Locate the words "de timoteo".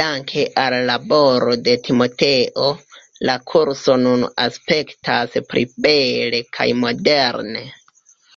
1.70-2.68